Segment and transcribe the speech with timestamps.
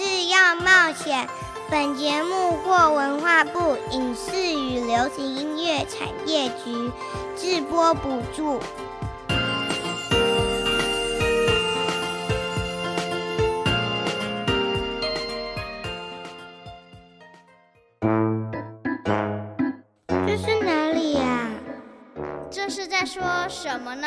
[0.00, 1.28] 是要冒险。
[1.68, 6.92] 本节目获文化部影视与流行音乐产业局
[7.34, 8.60] 制播补助。
[20.24, 21.50] 这是哪里呀？
[22.48, 24.06] 这是在说什么呢？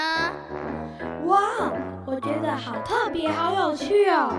[1.26, 1.38] 哇，
[2.08, 4.32] 我觉得好特别，好有趣哦！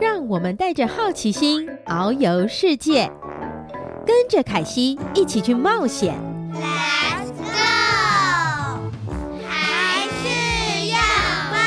[0.00, 3.12] 让我们带着好奇心遨游世界，
[4.06, 6.14] 跟着凯西一起去冒险。
[6.54, 7.52] Let's go！
[9.46, 10.96] 还是要
[11.52, 11.58] 冒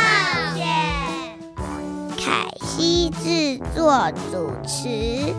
[0.56, 0.66] 险。
[2.18, 5.32] 凯西制作主持。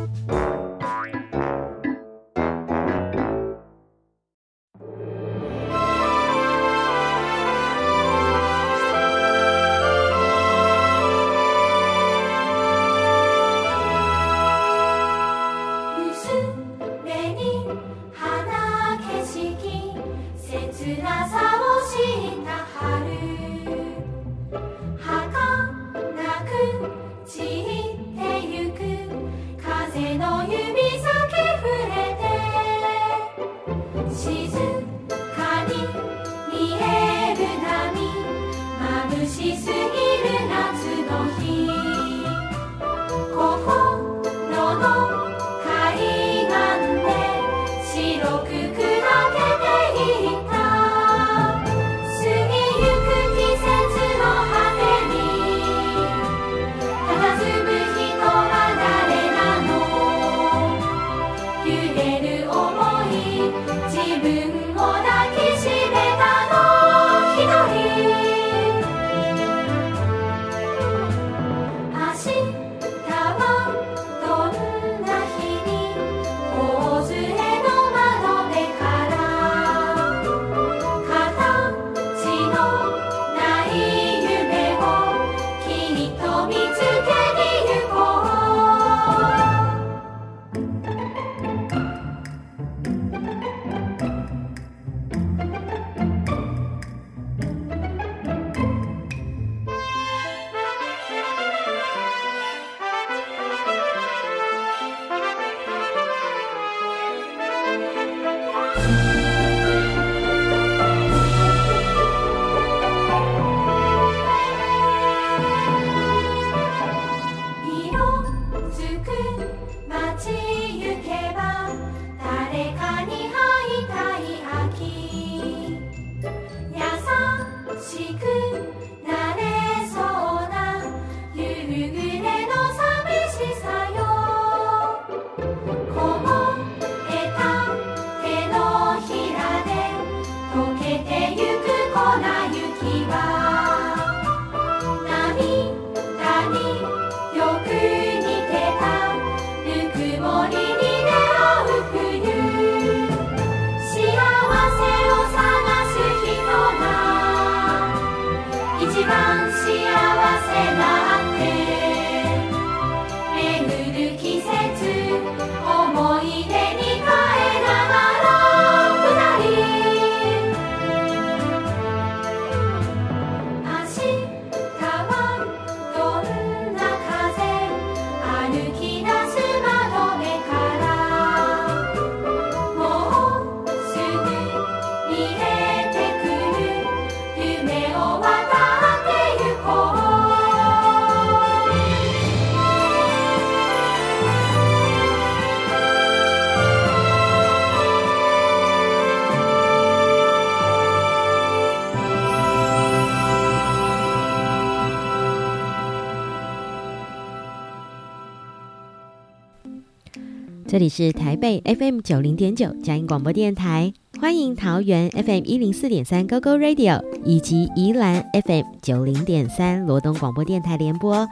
[210.75, 221.29] 这里是台北 FM 九零点九佳音广播电台，欢迎桃园 FM 一零四点三 GoGo Radio 以及宜兰 FM 九零点三罗东广播电台联播。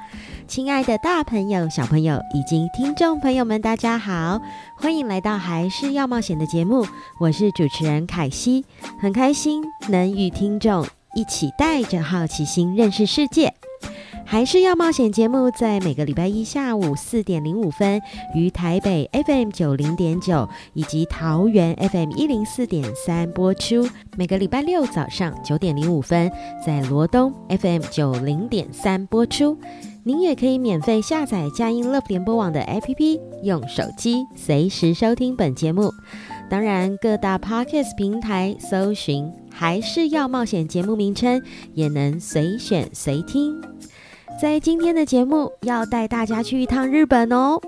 [0.47, 4.41] 亲爱的大朋友、小朋友以及听众朋友们，大家好，
[4.77, 6.87] 欢迎来到还是要冒险的节目，
[7.19, 8.65] 我是主持人凯西，
[9.01, 10.87] 很开心能与听众
[11.17, 13.53] 一起带着好奇心认识世界。
[14.33, 18.01] 还是要冒险节目，在每个礼拜一下午四点零五分
[18.35, 23.87] 于台北 FM 九零点九以及桃园 FM 一零四点三播出；
[24.17, 26.33] 每个礼拜六早上九点零五分
[26.65, 29.55] 在罗东 FM 九零点三播出。
[30.03, 35.93] 您也可以免费下载佳音 Love 联播网的 APP，用手机随时收听本节目。
[36.49, 41.43] 当然，各大 Podcast 平台搜寻还是要冒险节目名称，
[41.75, 43.61] 也能随选随听。
[44.41, 47.61] 在今天的节目，要带大家去一趟日本哦。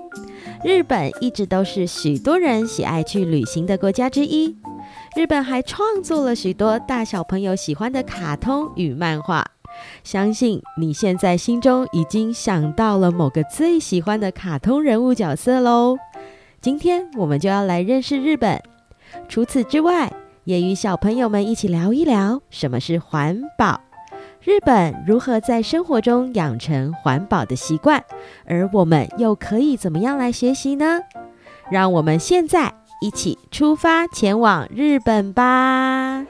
[0.63, 4.55] 日本一直都是许多人喜爱去旅行的国家之一。
[5.15, 9.45] 日本还创作了许多大小朋友喜欢的卡通与漫画。
[10.03, 15.97] 相信你现在心中已经想到了某个最喜欢的卡通人物角色喽。
[16.61, 18.61] 今天我们就要来认识日本。
[19.29, 20.11] 除此之外，
[20.43, 23.84] 也与小朋友们一起聊一聊什么是环保。
[24.45, 28.05] 日本如何在生活中养成环保的习惯，
[28.45, 30.99] 而我们又可以怎么样来学习呢？
[31.71, 32.71] 让我们现在
[33.01, 36.23] 一起出发前往日本吧！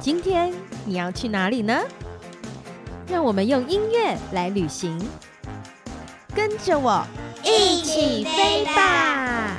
[0.00, 0.50] 今天
[0.86, 1.82] 你要去哪里呢？
[3.06, 4.98] 让我们用音乐来旅行，
[6.34, 7.06] 跟着我
[7.44, 9.58] 一起飞吧！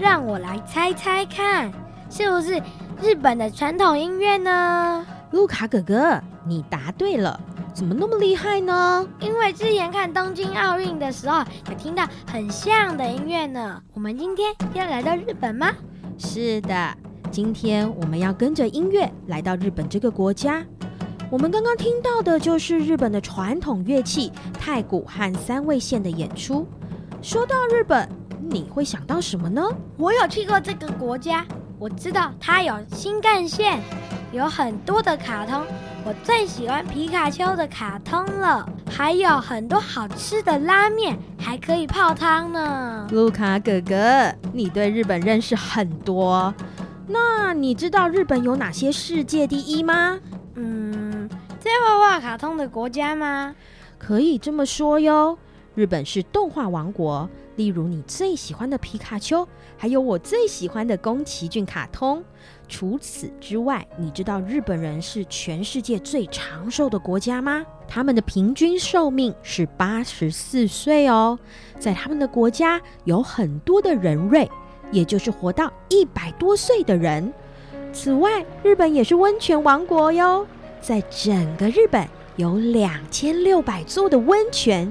[0.00, 1.70] 让我来猜猜看，
[2.08, 2.58] 是不是
[3.02, 5.06] 日本的传统音乐呢？
[5.32, 7.38] 卢卡哥哥，你答对了，
[7.74, 9.06] 怎么那么厉害呢？
[9.20, 13.82] 因为之前看东京奥运的时候，有听到很像的音乐呢。
[13.92, 15.70] 我们今天要来到日本吗？
[16.16, 16.96] 是的，
[17.30, 20.64] 今天我们要跟着音乐来到日本这个国家。
[21.30, 26.66] 我们刚刚听到的就是日本的传统乐器太鼓和三味线的演出。
[27.20, 28.08] 说到日本，
[28.48, 29.62] 你会想到什么呢？
[29.96, 31.44] 我有去过这个国家，
[31.78, 33.80] 我知道它有新干线，
[34.32, 35.62] 有很多的卡通。
[36.04, 43.06] 我最喜欢皮卡丘的卡通了，还有很多好吃的拉面，还可以泡汤呢。
[43.10, 46.52] 卢卡哥哥，你对日本认识很多，
[47.06, 50.18] 那你知道日本有哪些世界第一吗？
[50.54, 51.28] 嗯，
[51.58, 53.54] 在画画卡通的国家吗？
[53.98, 55.36] 可以这么说哟，
[55.74, 57.28] 日本是动画王国。
[57.60, 59.46] 例如你最喜欢的皮卡丘，
[59.76, 62.24] 还有我最喜欢的宫崎骏卡通。
[62.66, 67.62] 除此之外，你知道日本人是全世界最长寿的国家吗？
[67.86, 71.38] 他们的平均寿命是八十四岁哦。
[71.78, 74.50] 在他们的国家，有很多的人瑞，
[74.90, 77.30] 也就是活到一百多岁的人。
[77.92, 80.46] 此外，日本也是温泉王国哟，
[80.80, 84.90] 在整个日本有两千六百座的温泉。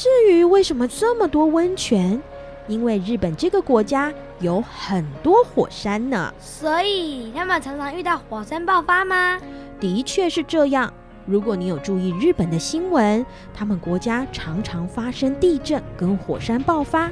[0.00, 2.18] 至于为什么这么多温泉？
[2.66, 9.38] 因为日本这个国家有很多火山呢，所以他们常常遇到火山爆发吗？
[9.78, 10.90] 的确是这样。
[11.26, 17.10] 如果你有注意日本的新闻，他们国家常常发生地震跟火山爆发，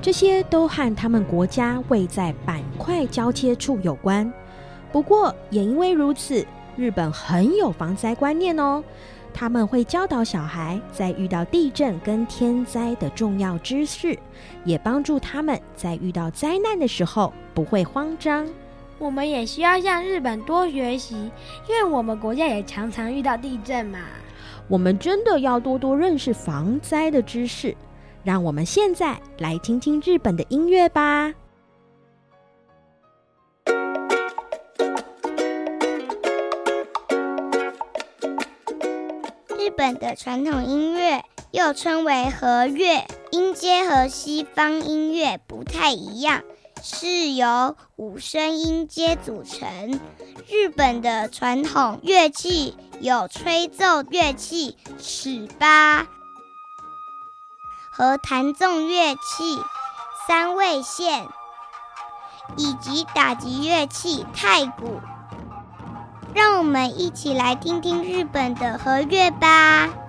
[0.00, 4.32] 这些都和他们国家位在板块交接处有关。
[4.92, 6.46] 不过也因为如此，
[6.76, 8.84] 日本很有防灾观念哦。
[9.34, 14.18] 他们会教导小孩在遇到地震跟天灾的重要知识，
[14.64, 18.46] 也帮助他们在遇到灾难的时候不会慌张。
[18.98, 21.14] 我们也需要向日本多学习，
[21.68, 23.98] 因为我们国家也常常遇到地震嘛。
[24.68, 27.76] 我们真的要多多认识防灾的知识。
[28.22, 31.34] 让我们现在来听听日本的音乐吧。
[39.82, 46.44] 本的传统音乐又称为和乐，音阶和西方音乐不太一样，
[46.80, 49.98] 是由五声音阶组成。
[50.48, 56.06] 日本的传统乐器有吹奏乐器尺八
[57.90, 59.58] 和弹奏乐器
[60.28, 61.26] 三味线，
[62.56, 65.00] 以及打击乐器太鼓。
[66.34, 70.01] 让我们一起来听听日本的和乐吧。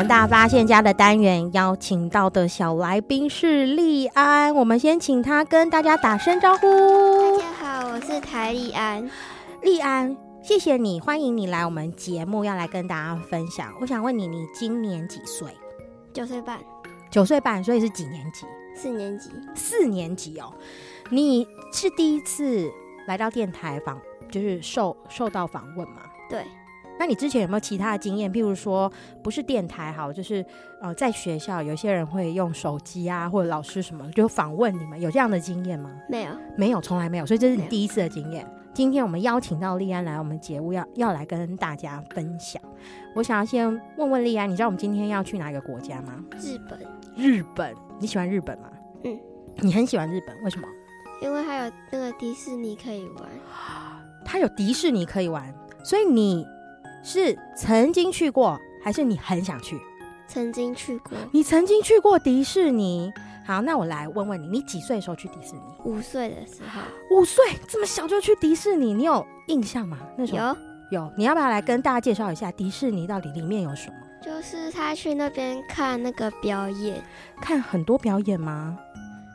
[0.00, 6.66] 们大发现家的单元邀请到的小来宾是利安，我们先请他跟大家打声招呼。
[7.36, 9.10] 大家好，我是台利安。
[9.60, 13.74] 利安，谢谢你，欢迎你来我们节目，要来跟大家分享。
[13.78, 15.54] 我想问你，你今年几岁？
[16.14, 16.58] 九岁半。
[17.10, 18.46] 九岁半，所以是几年级？
[18.74, 19.28] 四年级。
[19.54, 20.50] 四年级哦，
[21.10, 22.72] 你是第一次
[23.06, 26.00] 来到电台访，就是受受到访问吗？
[26.30, 26.42] 对。
[27.00, 28.30] 那你之前有没有其他的经验？
[28.30, 28.92] 譬如说，
[29.22, 30.44] 不是电台好，就是
[30.82, 35.90] 呃，在学校有些人会用手机啊，或者老师什么就访问你们，有这样的经验吗？
[36.10, 37.24] 没有，没有，从来没有。
[37.24, 38.46] 所以这是你第一次的经验。
[38.74, 42.60] 今天我们邀请到丽安来我们节目，要要来跟大家分享。
[43.14, 43.66] 我想要先
[43.96, 46.22] 问问丽安，你知道我们今天要去哪个国家吗？
[46.38, 46.78] 日本。
[47.16, 48.68] 日本，你喜欢日本吗？
[49.04, 49.18] 嗯，
[49.56, 50.68] 你很喜欢日本，为什么？
[51.22, 53.24] 因为还有那个迪士尼可以玩。
[54.22, 55.50] 它有迪士尼可以玩，
[55.82, 56.46] 所以你。
[57.02, 59.80] 是曾经去过，还是你很想去？
[60.28, 61.12] 曾经去过。
[61.32, 63.12] 你曾经去过迪士尼？
[63.44, 65.62] 好，那我来问问你，你几岁的时候去迪士尼？
[65.84, 66.80] 五岁的时候。
[67.16, 69.98] 五岁这么小就去迪士尼，你有印象吗？
[70.16, 70.38] 那时候
[70.92, 71.12] 有有。
[71.16, 73.96] 你要不要来跟大家介绍一下迪士尼到底里面有什么？
[74.22, 77.02] 就是他去那边看那个表演，
[77.40, 78.78] 看很多表演吗？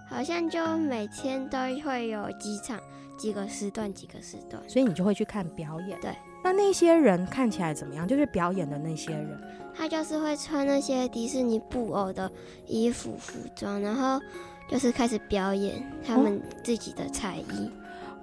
[0.07, 2.79] 好像就每天都会有几场，
[3.17, 5.99] 几个时段，几个时段，所以你就会去看表演。
[5.99, 6.15] 对。
[6.45, 8.07] 那那些人看起来怎么样？
[8.07, 9.41] 就是表演的那些人，
[9.75, 12.31] 他就是会穿那些迪士尼布偶的
[12.67, 14.21] 衣服服装，然后
[14.69, 17.71] 就是开始表演他们自己的才艺。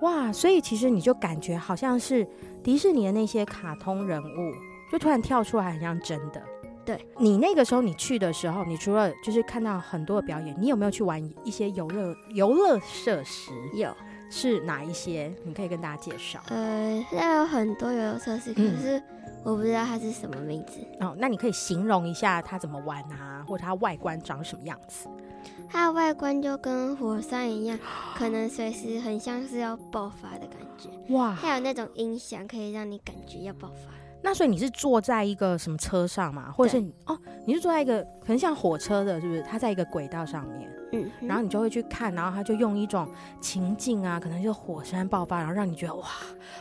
[0.03, 0.33] 哇！
[0.33, 2.25] 所以其实你就感觉好像是
[2.63, 4.53] 迪士尼的那些卡通人物，
[4.93, 6.41] 就突然跳出来，很像真的。
[6.85, 7.05] 对。
[7.19, 13.51] 你那个时候你去的时候，你除了就是看到很多的表演，你有没有去玩一些游乐游乐设施？
[13.75, 13.93] 有。
[14.33, 15.31] 是哪一些？
[15.45, 16.41] 你可以跟大家介绍。
[16.49, 19.01] 呃，现在有很多游乐设施，可是
[19.45, 20.81] 我不知道它是什么名字。
[20.99, 25.07] 嗯、哦，那你可以形容一下它怎么玩啊，或者它外观长什么样子？
[25.69, 27.79] 它的外观就跟火山一样，
[28.17, 30.89] 可能随时很像是要爆发的感觉。
[31.15, 31.35] 哇！
[31.35, 33.93] 还有那种音响可以让你感觉要爆发。
[34.23, 36.51] 那所以你是坐在一个什么车上嘛？
[36.53, 39.43] 或者是你哦，你是坐在一个可能像火车的，是不是？
[39.43, 43.07] 它在一个轨道上面，嗯，然后你就会去看，然后它就用一种
[43.41, 46.07] 情境啊，可能就是火山爆发，然后让你觉得哇，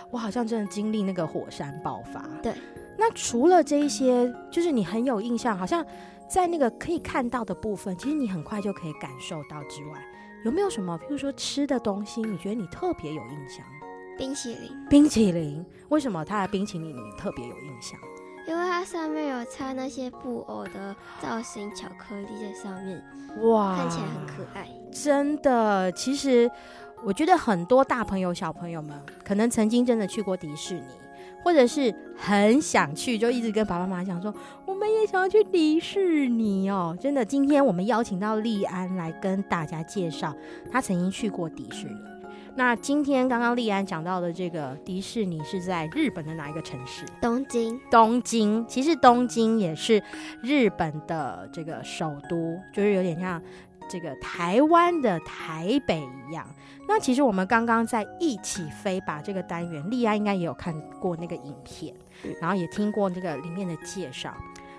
[0.10, 2.25] 我好像真的经历那个火山爆发。
[2.41, 2.53] 对。
[2.98, 5.84] 那除了这一些，就是你很有印象，好像
[6.27, 10.00] 在那个可以看到的部分，其实你很快就可以感受到之外，
[10.46, 13.65] 有没有什么，譬如说吃的东西，你觉得你特别有印象？
[14.22, 18.00] 冰淇淋，冰淇淋，为什么它的冰淇淋你特别有印象？
[18.48, 23.04] 因为它上面有插那些布偶的造型巧克力在上面，
[23.42, 24.68] 哇，看起来很可爱。
[24.92, 26.48] 真的，其实
[27.04, 30.84] 我觉得很多大朋友、小朋友们可能曾经真的去过迪士尼，
[31.44, 34.32] 或者是很想去，就一直跟爸爸妈妈讲说，
[34.68, 36.96] 我们也想要去迪士尼哦。
[37.01, 40.32] 真的，今天我们邀请到利安来跟大家介绍，
[40.72, 42.11] 她曾经去过迪士尼。
[42.53, 47.05] 那今天刚刚莉安讲到的这个迪士尼是在日本的哪一个城市？
[47.22, 47.79] 东京。
[47.89, 50.03] 东京，其实东京也是
[50.41, 53.41] 日本的这个首都，就是有点像
[53.89, 56.46] 这个台湾的台北一样。
[56.88, 61.96] 那其实我们刚刚在一起飞吧这个单元，莉安应该也有看过那个影片，
[62.41, 64.36] 然后也听过那个里面的介绍。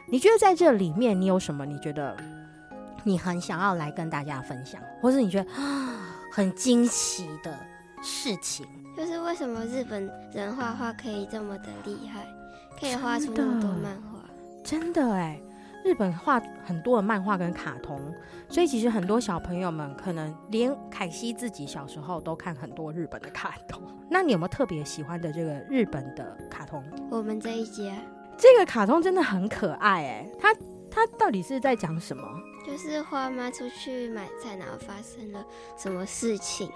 [0.06, 1.64] 你觉得在这里面你有什么？
[1.64, 2.14] 你觉得
[3.02, 6.11] 你很想要来跟大家分享，或是你觉得啊？
[6.34, 7.54] 很惊奇的
[8.02, 12.26] 事情，就是为什么日本人画画可以这么的厉害，
[12.80, 14.18] 可以画出那么多漫画？
[14.64, 15.38] 真的哎，
[15.84, 18.00] 日本画很多的漫画跟卡通，
[18.48, 23.82] 所以其实很多小朋友们可能连凯西自己小时候都看很多日本的卡通。
[24.08, 26.82] 那你有没有特别喜欢的这个日本的卡通？
[27.10, 27.94] 我们这一节
[28.38, 30.54] 这个卡通真的很可爱哎，它
[30.90, 32.26] 它到底是在讲什么？
[32.66, 35.44] 就是花妈出去买菜，然后发生了
[35.76, 36.68] 什么事情？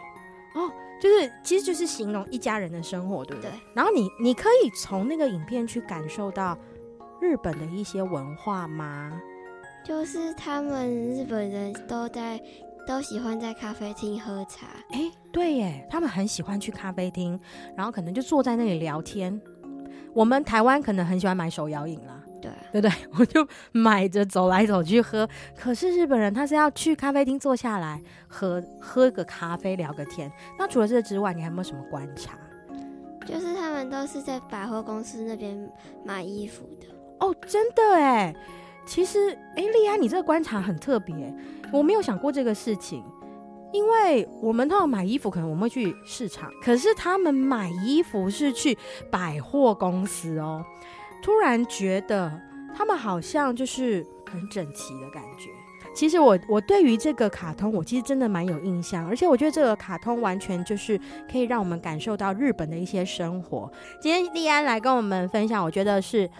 [0.54, 3.50] 哦，就是其实就是形容一家人的生活，对不对？
[3.50, 3.60] 对。
[3.74, 6.56] 然后你你可以从那个影片去感受到
[7.20, 9.20] 日本的一些文化吗？
[9.84, 12.42] 就是他们日本人都在
[12.86, 14.66] 都喜欢在咖啡厅喝茶。
[14.90, 17.38] 哎，对耶，他们很喜欢去咖啡厅，
[17.76, 19.40] 然后可能就坐在那里聊天。
[20.12, 22.15] 我们台湾可能很喜欢买手摇饮啦。
[22.72, 22.92] 对不对？
[23.18, 25.28] 我就买着走来走去喝。
[25.56, 30.30] 可是日本人他是要去咖啡厅坐下来喝喝个咖啡聊个天。
[30.58, 32.38] 那除了这之外，你还有没有什么观察？
[33.26, 35.70] 就是他们都是在百货公司那边
[36.04, 36.86] 买衣服的。
[37.18, 38.34] 哦，真的哎，
[38.86, 41.34] 其实哎，丽安，你这个观察很特别，
[41.72, 43.02] 我没有想过这个事情。
[43.72, 48.78] 因为我们通常买衣服，可能我们会去市场，可是他们买衣服是去
[49.10, 50.64] 百货公司哦。
[51.26, 52.40] 突然觉得
[52.72, 55.50] 他们好像就是很整齐的感觉。
[55.92, 60.96] 其实我我对于这个卡通，我其实真的蛮有印象，而且我觉得这个卡通完全就是
[61.28, 63.68] 可以让我们感受到日本的一些生活。
[64.00, 66.30] 今天丽安来跟我们分享，我觉得是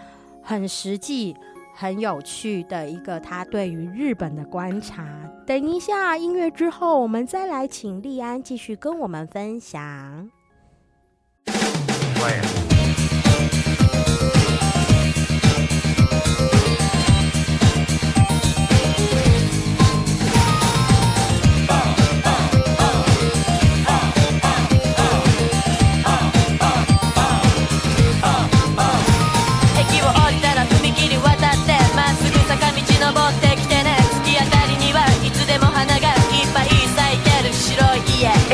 [0.41, 1.35] 很实际。
[1.79, 5.05] 很有趣的一个他对于日本的观察。
[5.47, 10.31] 等一下音乐之后，我们再来请丽安继续跟我们分享。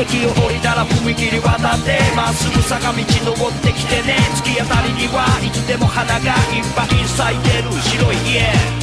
[0.03, 4.17] 駅を降りたら踏切渡ってまっすぐ坂道登ってきてね。
[4.35, 7.71] 突き当たりにはいつでも花がいっぱい咲いてる。
[7.71, 8.82] 白い家。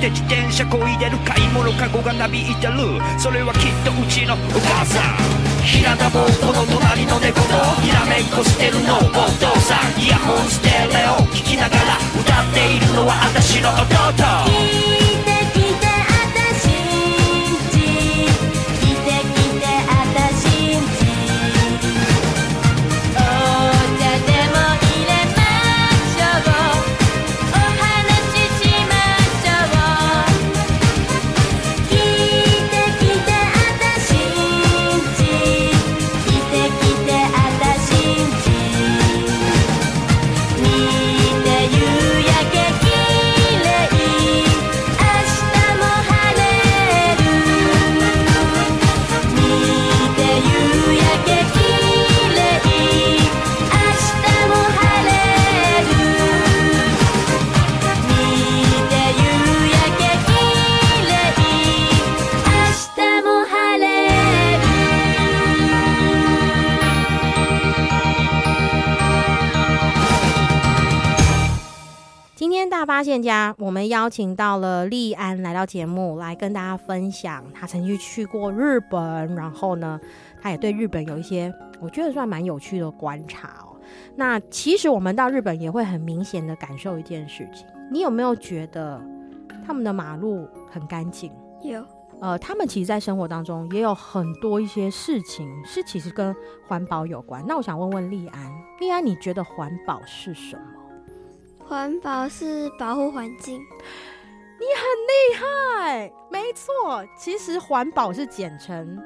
[0.00, 2.72] して自転車こいでる買い物カゴがなびいてる
[3.18, 5.60] それはきっとうちのお母さん。
[5.62, 7.48] ひ田たこの隣の猫と
[7.84, 8.96] ひらめっこしてるの。
[8.96, 9.00] お
[9.36, 11.20] 父さんイヤホンステレオ。
[11.36, 15.19] 聞きながら歌っているのは私の弟。
[73.00, 79.98] 发现家，我们邀请到了丽安来到节目，来跟大家分享她曾经去过日本，然后呢，
[80.38, 83.80] 她也对日本有一些我觉得算蛮有趣的观察哦。
[84.16, 89.02] 那其实我们到日本也会很明显的感受一件事情，你有没有觉得
[89.66, 91.32] 他们的马路很干净？
[91.62, 91.82] 有，
[92.20, 96.36] 呃，他们其实，在生活当中也有很多一些事情是其实跟
[96.68, 97.42] 环保有关。
[97.48, 100.79] 那我想问问丽安，丽安，你觉得环保是什么？
[101.70, 103.54] 环保是保护环境。
[104.58, 107.06] 你很厉害，没错。
[107.16, 109.00] 其实环保是简称，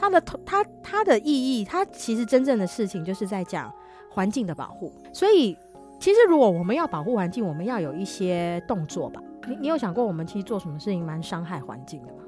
[0.00, 3.70] 它的它它的意义，它其实真正的事情就是在讲
[4.10, 4.90] 环境的保护。
[5.12, 5.54] 所以，
[6.00, 9.20] 其实如果我们要保护环境，我们要有一些动作吧。
[9.46, 12.22] 你你有想过，我们其实做什么事情蛮伤害环境的吗？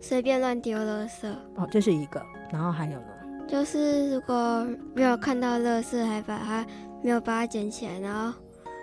[0.00, 2.24] 随便乱丢垃圾哦，这是一个。
[2.50, 3.08] 然后还有呢？
[3.46, 6.66] 就是如果没有看到垃圾，还把它
[7.02, 8.36] 没有把它捡起来，然后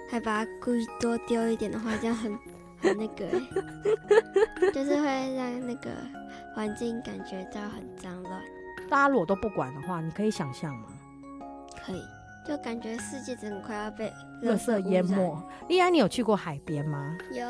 [0.10, 2.32] 还把它故意多丢一点的话，这样很
[2.82, 3.26] 很那个，
[4.72, 5.90] 就是会让那个
[6.56, 8.42] 环境感觉到很脏乱。
[8.90, 10.88] 大家如果都不管的话，你可以想象吗？
[11.86, 12.04] 可以，
[12.48, 14.12] 就感觉世界真的快要被
[14.44, 15.38] 垃圾淹没。
[15.70, 17.18] 莉安，你有去过海边吗？
[17.32, 17.46] 有。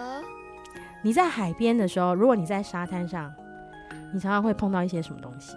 [1.01, 3.33] 你在海边的时候，如果你在沙滩上。
[4.13, 5.55] 你常常会碰到一些什么东西？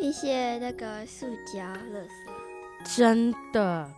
[0.00, 2.02] 一些那个塑胶垃
[2.84, 3.88] 圾，真的，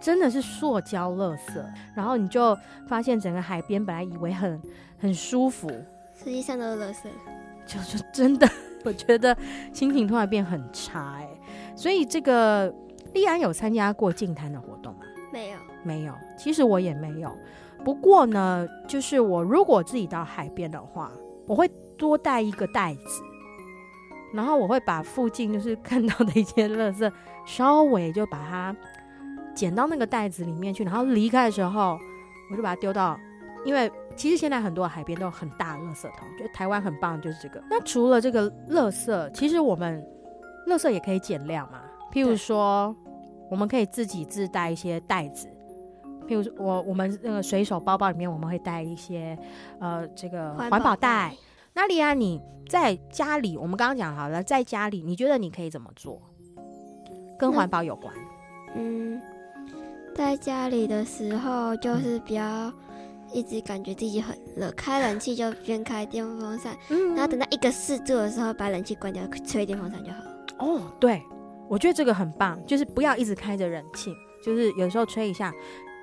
[0.00, 1.62] 真的是塑胶垃圾。
[1.94, 2.56] 然后你就
[2.88, 4.60] 发现整个海边本来以为很
[4.98, 5.68] 很舒服，
[6.16, 7.06] 实际上都是垃圾。
[7.66, 8.48] 就是真的，
[8.84, 9.36] 我觉得
[9.72, 11.28] 心情突然变很差哎。
[11.76, 12.72] 所以这个
[13.12, 15.00] 丽安有参加过净滩的活动吗？
[15.32, 16.14] 没有，没有。
[16.36, 17.30] 其实我也没有。
[17.84, 21.12] 不过呢，就是我如果自己到海边的话，
[21.46, 21.70] 我会。
[22.00, 23.22] 多带一个袋子，
[24.32, 27.12] 然后我会把附近就是看到的一些垃圾，
[27.44, 28.74] 稍微就把它
[29.60, 31.98] 捡到那个袋子里面去，然后离开的时候，
[32.50, 33.20] 我就把它丢到，
[33.62, 37.62] 因为其实现在很多海边都有很大的垃圾桶，觉得台湾很棒就是这个。
[37.68, 40.02] 那除了这个垃圾，其实我们
[40.66, 42.96] 垃圾也可以减量嘛，譬如说，
[43.50, 45.46] 我们可以自己自带一些袋子，
[46.26, 49.36] 譬如我我们那个随手包包里面我们会带一些
[49.78, 51.34] 呃这个环保袋。
[51.74, 56.18] 那莉安，你在家里，我们刚刚讲好了，在家里，你觉得你可以怎么做？
[57.38, 58.14] 跟环保有关？
[58.76, 59.20] 嗯，
[60.20, 62.70] 在家里的时候，就是比较
[63.32, 70.46] 一直感觉自己很热，开冷气就边开电风扇，嗯，然后等到一个适度的时候，把冷气关掉，吹电风扇就好了。
[70.58, 71.22] 哦，对，
[71.70, 75.50] 我觉得这个很棒，就是不要一直开着冷气，就是有时候吹一下。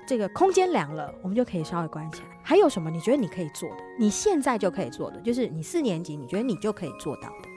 [0.04, 2.26] 这个空间凉了，我们就可以稍微关起来。
[2.42, 2.90] 还有什么？
[2.90, 3.76] 你觉得你可以做的？
[4.00, 7.48] 你现在就可以做的，就是你四年级，你觉得你就可以做到的。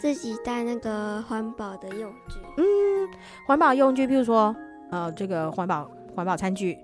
[0.00, 2.40] 自己带那个环保的用具。
[2.56, 2.64] 嗯，
[3.46, 4.56] 环保用具，譬如说，
[4.94, 6.78] 呃，这个环保环保餐具，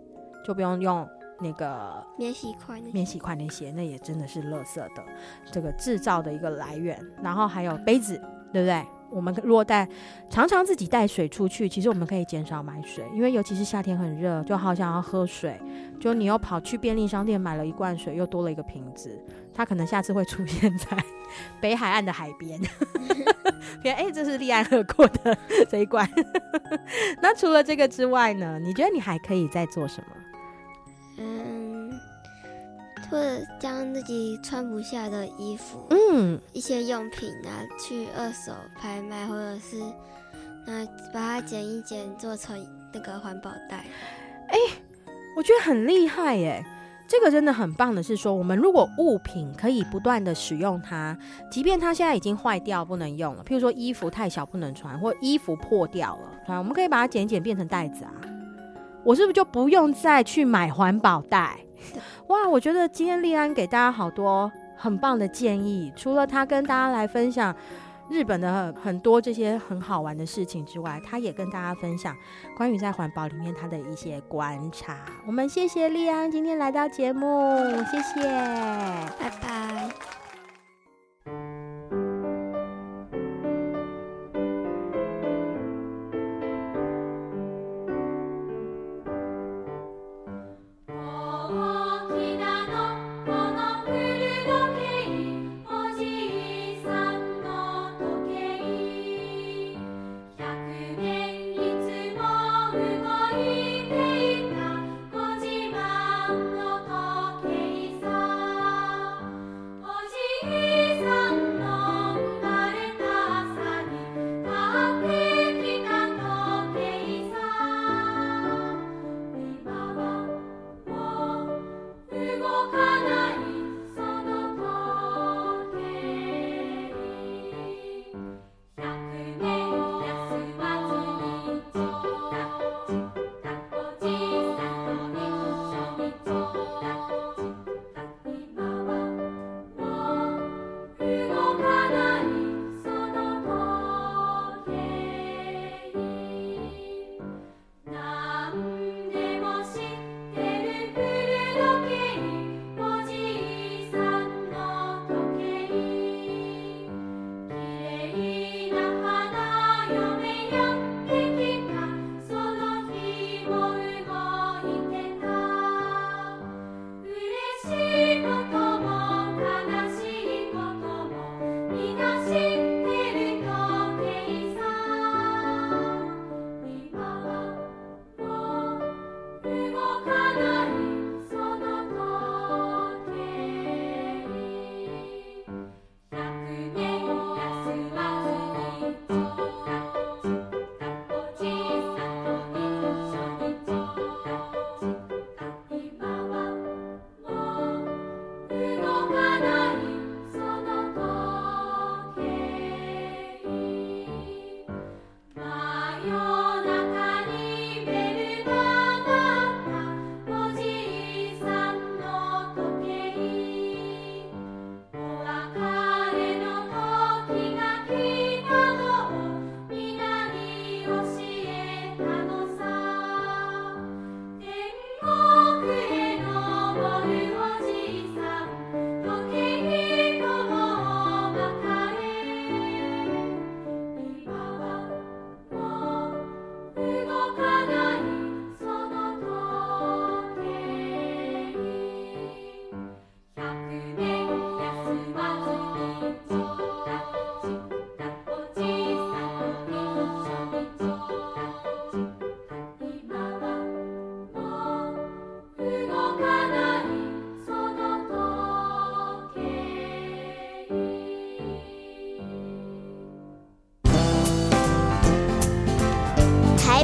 [0.45, 1.09] 就不用用
[1.41, 5.05] 那个免洗筷，免洗筷那些，那也真的是垃圾的
[5.53, 6.99] 这个制造的一个来源。
[7.23, 8.21] 然后还有杯子，
[8.53, 8.85] 对不对？
[9.11, 9.89] 我们如果带
[10.29, 15.57] 常常自己带水出去，其实我们可以减少买水，因为尤其是夏天很热，就好想要喝水。
[16.01, 19.17] 就你又跑去便利商店买了一罐水，又多了一个瓶子，
[19.55, 20.97] 它可能下次会出现在
[21.61, 22.61] 北海岸的海边。
[23.85, 25.37] 哎、欸，这是丽安喝过的
[25.69, 26.09] 这一罐。
[27.23, 28.59] 那除了这个之外呢？
[28.59, 30.17] 你觉得你还可以再做什么？
[31.19, 31.99] 嗯
[33.11, 39.83] 或者将自己穿不下的衣服，嗯，一些用品拿去二手拍卖，或者是
[40.65, 43.85] 那把它剪一剪，做成那个环保袋。
[44.49, 44.83] 哎、欸，
[45.37, 46.65] 我觉得很厉害耶！
[47.11, 51.19] 这个真的很棒的是说，我们如果物品可以不断的使用它，
[51.51, 58.13] 即便它现在已经坏掉不能用了，譬如说衣服太小不能穿，或衣服破掉了，啊，我们可以把它剪剪变成袋子啊。
[59.03, 61.59] 我是不是就不用再去买环保袋？
[62.29, 65.93] 哇，我觉得今天丽安给大家好多很棒的建议。
[65.97, 67.53] 除了他跟大家来分享
[68.11, 72.17] 日本的很多这些很好玩的事情之外，他也跟大家分享
[72.57, 74.99] 关于在环保里面他的一些观察。
[75.27, 77.59] 我们谢谢利安今天来到节目，
[77.91, 78.23] 谢谢，
[79.19, 80.20] 拜拜。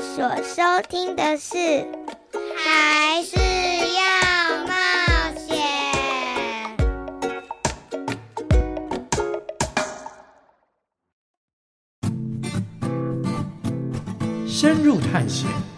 [0.00, 1.56] 所收听的是
[2.54, 3.36] 《还是
[3.94, 4.02] 要
[4.66, 4.74] 冒
[5.38, 5.56] 险》，
[14.46, 15.75] 深入探险。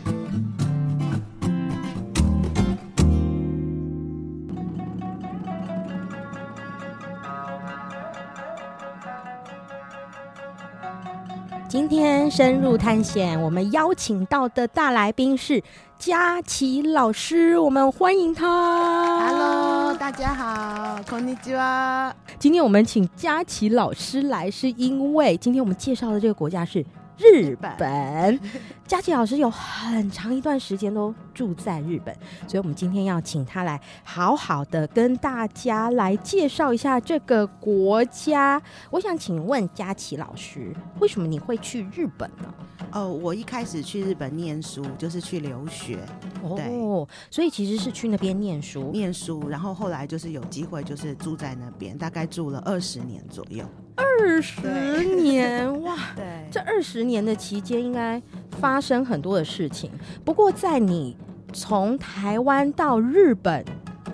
[11.87, 15.61] 今天深入探险，我们邀请到的大来宾是
[15.97, 19.27] 佳琪老师，我们欢迎他。
[19.27, 22.13] Hello，大家好，こんにちは。
[22.37, 26.85] 今天我们请佳琪老师来，是因为今天我们介绍的这个国家是。
[27.18, 28.40] 日本，
[28.86, 32.14] 佳琪老师有很长一段时间都住在日本，
[32.46, 38.62] 所以我们今天要请他来好好的跟大家来介绍一下这个国家。
[38.90, 42.54] 我想请问佳琪老师，为什么你会去日本呢？
[42.92, 45.98] 哦，我一开始去日本念书就是去留学，
[46.42, 53.64] 哦，所以其实是去那边念书，念书，然后后来就是有机会就是住在那边，大概住了二十年左右。
[53.96, 54.06] 二
[54.40, 55.96] 十年哇！
[56.16, 58.20] 对，这二十年的期间应该
[58.58, 59.90] 发生很多的事情。
[60.24, 61.16] 不过，在你
[61.52, 63.64] 从台湾到日本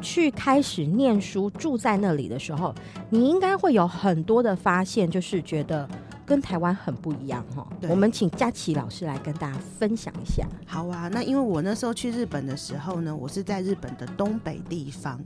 [0.00, 2.74] 去开始念书，住在那里的时候，
[3.10, 5.88] 你应该会有很多的发现，就是觉得
[6.26, 7.66] 跟台湾很不一样哈。
[7.88, 10.46] 我们请佳琪老师来跟大家分享一下。
[10.66, 15.20] 好啊，那因为我那时候去日本的时候呢，我是在日本的东北地方。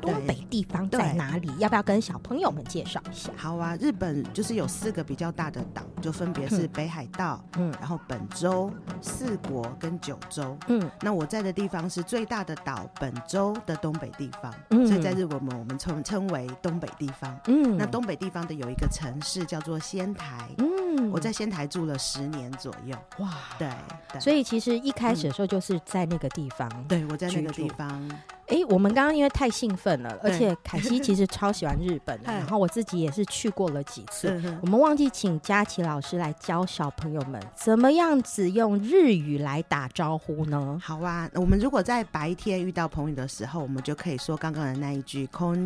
[0.00, 1.48] 东北地方在哪里？
[1.58, 3.30] 要不要跟小朋友们介绍一下？
[3.36, 8.68] 好啊，日本就是有四个比较大的岛，就分别是北海道，嗯，然后本州、
[9.00, 23.68] 四国跟九州，嗯，那我在的地方是最大的岛本州的东北地方，嗯，所以在日本我们我们称称为东北地方，嗯，那东北地方的有一个城市叫做仙台，嗯，我在仙台住了十年左右，哇，对，
[24.12, 28.10] 对，所以其实一开始的时候就是在那个地方，嗯，对，我在那个地方。
[28.48, 34.28] 哎，我们刚刚因为太兴奋了，而且凯西其实超喜欢日本的， 然后我自己也是去过了几次。
[34.60, 40.78] 我们忘记请佳琪老师来教小朋友们怎么样子用日语来打招呼呢？
[40.84, 45.56] 好啊，我们如果在白天遇到朋友的时候，我们就可以说刚刚的那一句“こ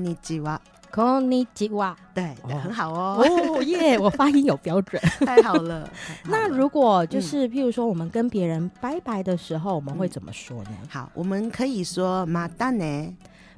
[0.96, 0.96] んにちは”。
[0.96, 3.24] こんにちは，对，对哦、很好哦。
[3.24, 5.60] 哦耶，我 发音有标准，太好了。
[5.62, 5.90] 好了
[6.26, 10.72] 那如果就是譬如说，我们跟别人拜拜的时候，我们会怎么说呢？
[10.82, 13.14] 嗯、好，我们可以说またね，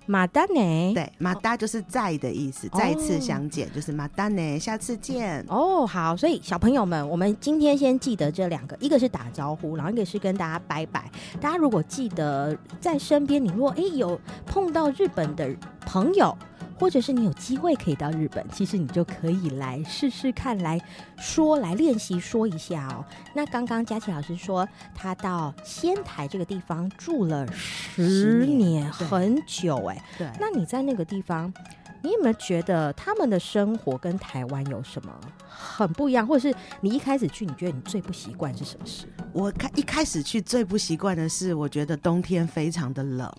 [0.07, 0.93] またね。
[0.93, 5.43] 对，また就是再的意思，再次相见、哦、就是またね，下次见。
[5.47, 11.09] 哦，好，所以小朋友们，我们今天先记得这两个，一个是打招呼，然后一个是跟大家拜拜。
[11.41, 15.49] 大家如果记得在身边，你如果哎有碰到日本的
[15.83, 16.37] 朋友。
[16.78, 20.80] 或者是你有机会可以到日本，其实你就可以来试试看，来
[21.16, 23.04] 说，来练习说一下哦。
[23.34, 30.02] 那刚刚佳琪老师说，他到仙台这个地方住了十年，很久哎。
[30.16, 30.28] 对。
[30.38, 31.52] 那你在那个地方，
[32.02, 35.12] 你有没有觉得他们的生活跟台湾有什么
[35.48, 36.26] 很不一样？
[36.26, 39.06] 或者是你一开始去，你觉得你最不习惯是什么事？
[39.32, 43.32] 我开一开始去最不习惯的是，我觉得冬天非常的冷。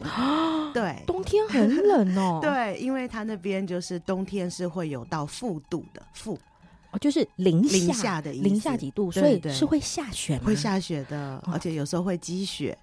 [0.74, 2.40] 对，冬天很冷哦。
[2.44, 6.38] 对，因为他那边就是冬天是会有到负度的负，
[6.92, 10.44] 哦，就是零下零下的零下几度，所以是会下雪吗？
[10.46, 12.78] 会下雪的，而且有时候会积雪。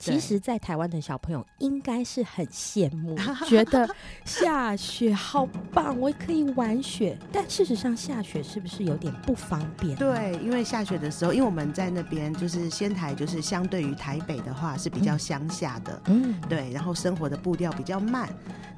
[0.00, 3.14] 其实，在台湾的小朋友应该是很羡慕，
[3.46, 3.86] 觉得
[4.24, 7.18] 下雪好棒，我也可以玩雪。
[7.30, 9.94] 但事实上，下雪是不是有点不方便？
[9.98, 18.26] 对，因为下雪的时候，因为我们在那边就是仙台，就是相对于台北的话是比较乡下的，嗯，对，然后生活的步调比较慢。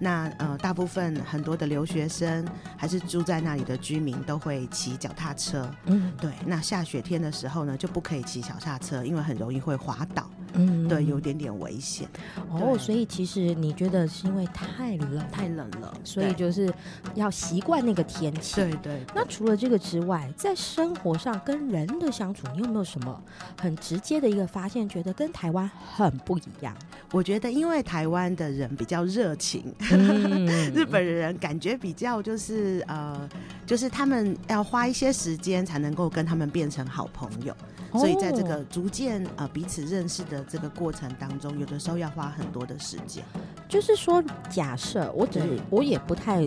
[0.00, 2.44] 那呃，大部分很多的留学生
[2.76, 6.32] 还是住在那里的居民都会骑脚踏车，嗯，对。
[6.44, 11.11] 那下雪天的时候呢，就不可以骑脚踏车，因为很容易会滑倒，嗯，对。
[11.12, 12.08] 有点点危险
[12.50, 16.72] 哦，所以其实你觉得是因为太冷太冷了，所以就是
[17.14, 18.56] 要习惯那个天气。
[18.56, 19.02] 对对。
[19.14, 23.22] 那除了这个之外，在生活上跟人的相处，你有没有什么
[23.60, 26.74] 很直接的一个发现，觉得跟台湾很不一样？
[27.12, 33.28] 我觉得因为台湾的人比较热情， 嗯、日本人感觉比较就是呃，
[33.66, 37.54] 就是他们要花一些时间才能够跟他们变成好朋友。
[37.92, 43.22] 所以在这个逐渐呃彼此认识的这个过程当中，有的时候要花很多的时间。
[43.68, 46.42] 就是说，假设我只是我也不太，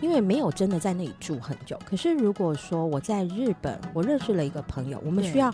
[0.00, 1.78] 因为没有真的在那里住很久。
[1.84, 5.52] 可是如果说我在日本，我认识了一个朋友，我们需要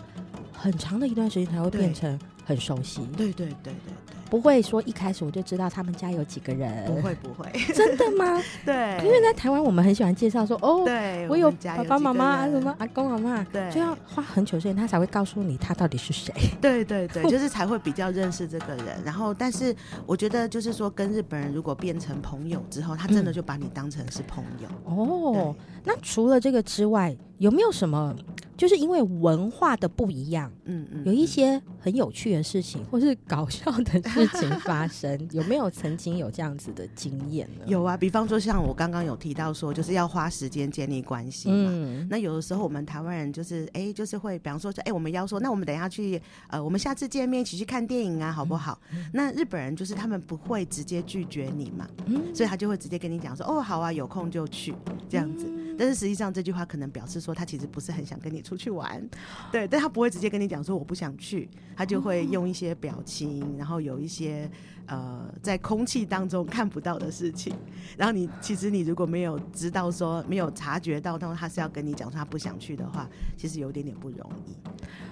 [0.53, 3.01] 很长的一段时间才会变成很熟悉。
[3.17, 3.73] 对对对对
[4.05, 4.16] 对。
[4.29, 8.41] 不会说一开始我就知道他们家有几个人，不会不会，真的吗？
[8.65, 16.33] 对，因为在台湾我们很喜欢介绍说哦，对，我有爸爸妈妈什么阿公阿妈，对，就要花很久时间他才会告诉你他到底是谁。
[16.61, 19.01] 对对对，就是才会比较认识这个人。
[19.05, 24.67] 然后，但是我觉得就是说跟日本人如果变成朋友之后，他真的就把你当成是朋友。
[24.87, 28.15] 嗯、哦，那除了这个之外，有没有什么？
[28.57, 37.65] 就是因为文化的不一样，嗯嗯，有一些很有趣的事情，或是搞笑的事情发生， 有没有曾经有这样子的经验呢？
[37.67, 41.69] 有啊，比方说像我刚刚有提到说，就是要花时间建立关系嘛。
[41.69, 48.79] 嗯，那有的时候我们台湾人就是，哎、欸，就是会，比方说，哎、欸，我们要说，那我们等一下去，呃，我们下次见面一起去看电影啊，好不好？
[48.91, 54.73] 嗯、那日本人就是他们不会直接拒绝你嘛，嗯，所以他就会直接跟你讲说，哦，好啊，有空就去
[55.07, 55.45] 这样子。
[55.47, 59.05] 嗯但是实际上这句话可能表示说他其实不是很想跟你出去玩，
[59.51, 64.49] 对，但他不会直接跟你讲说我不想去，他就会用一些表情，然后有一些
[64.85, 67.53] 呃在空气当中看不到的事情，
[67.97, 74.51] 然后你其实你如果没有知道说没有察觉到，他他是要跟你讲说他不想去的话，其实有点点不容易，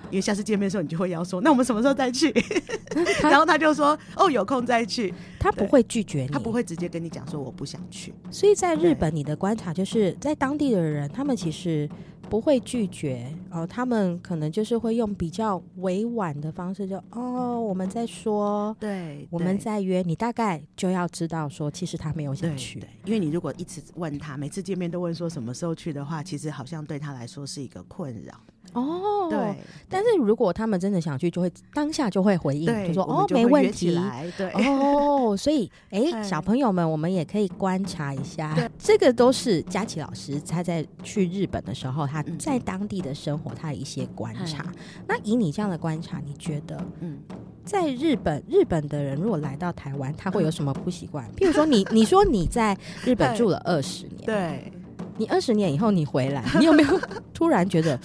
[0.09, 2.33] 因为下次见面的时候你就会要说那我们什么时候再去，
[3.21, 5.51] 然后他就说哦有空再去，他。
[5.55, 11.89] 不会拒绝你，他不会直接跟你讲说我不想去，所以在日本你的观察就是在当当地的人，他们其实
[12.29, 28.33] 不会拒绝哦，他们可能就是会用比较委婉的方式就，就哦，我们在说，对，我们在约，你大概就要知道说，其实他没有想去，因为你如果一直问他，每次见面都问说什么时候去的话，其实好像对他来说是一个困扰。
[28.75, 29.55] 哦，对，
[29.89, 33.97] 但是如果他们真的想去，就会当下就会回应，就说哦，没问题，
[34.37, 44.65] 对，哦，所以 哎，小朋友们，我们也可以观察一下，这个都是佳琪老师他在去日本的时候，他在当地的生活，他的一些观察。
[45.07, 47.17] 那以你这样的观察，你觉得，嗯，
[47.63, 51.25] 在日本，日本的人如果来到台湾，他会有什么不习惯？
[51.37, 54.71] 譬如说，你你说你在日本住了 二十年，对。
[55.17, 56.99] 你二十年以后你回来，你有没有
[57.33, 57.99] 突然觉得，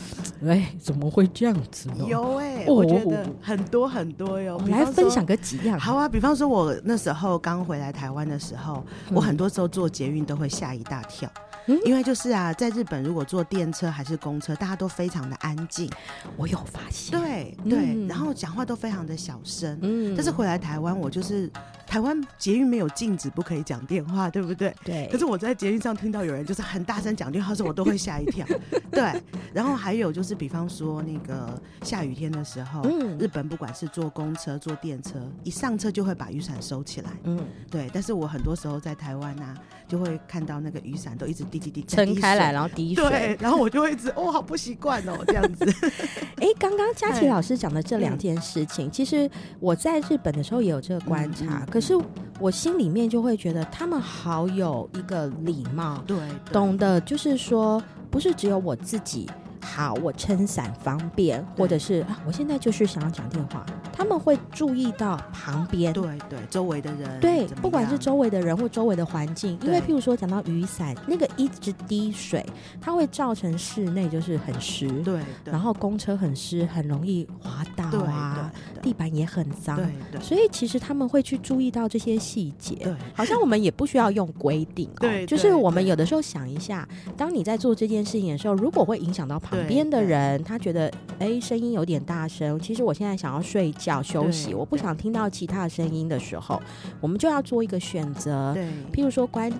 [0.46, 2.04] 哎，怎么会这样子呢？
[2.08, 4.60] 有哎、欸，我觉得很多很多哟。
[4.68, 5.78] 来分享个几样。
[5.78, 11.30] 好啊，比方说，我那时候刚回来台湾的时候，嗯、我很多时候坐捷运都会吓一大跳。
[11.66, 15.88] 嗯、因为就是啊，在日本如果坐电车还是公车，大家都非常的安静。
[16.36, 19.78] 我有发现，对对，嗯、然后讲话都非常的小声。
[19.82, 21.50] 嗯，但是回来台湾，我就是
[21.90, 24.72] 台湾捷运没有禁止不可以讲电话，对不对？
[24.84, 25.08] 对。
[25.10, 28.46] 可是我在捷运上听到有人就是很大声讲电话时，我都会吓一跳。
[28.92, 29.20] 对。
[29.52, 37.10] 然后还有就是，比方说那个下雨天的时候，嗯、日本不管是坐公车、坐电车，一上车就会把雨伞收起来。
[37.24, 37.90] 嗯，对。
[37.92, 39.52] 但是我很多时候在台湾啊，
[39.88, 43.04] 就会看到那个雨伞都一直滴滴滴撑开来，然后滴水。
[43.08, 45.64] 对，然后我就会一直哦，好不习惯哦，这样子。
[46.40, 49.28] 哎，刚刚佳琪老师讲的这两件事情，嗯、其实
[49.58, 51.98] 我在日本的时候也有这个观察，嗯嗯、可是
[52.38, 56.18] 我心里面就会觉得他们好有一个礼貌，对，
[56.52, 59.26] 懂得就是说，不是只有我自己。
[59.62, 72.44] 好，我撑伞方便，或者是啊，我现在就是想要讲电话，他们会注意到旁边，对对，周围的人，对，不管是周围的人或周围的环境，因为譬如说讲到雨伞，那个一直滴水，
[72.80, 78.50] 它会造成室内就是很湿，对，然后公车很湿，很容易滑倒啊，
[78.82, 89.66] 地板也很脏，对对，所以其实他们会去注意到这些细节，对，好像我们也不需要用规定，对，就是我们有的时候想一下，当你在做这件事情的时候，如果会影响到旁。
[89.70, 92.58] 边的人，他觉得哎，声音有点大声。
[92.58, 96.60] 其实我现在想要睡觉休息，我不想听到其他的声音的时候，
[97.00, 98.52] 我们就要做一个选择。
[98.52, 99.52] 对，譬如说关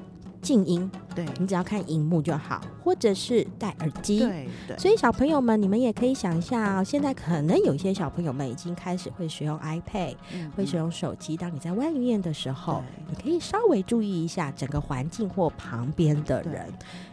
[0.43, 4.19] 静音，对，你只要看荧幕就好，或者是戴耳机。
[4.19, 4.77] 对对。
[4.79, 10.17] 所以小朋友们，你们也可以想一下，现在可能有一些小朋友们已经开始会使用 iPad，
[10.57, 11.37] 会使用手机。
[11.37, 16.67] 当你在外面的时候，你可以稍微注意一下整个环境或旁边的人。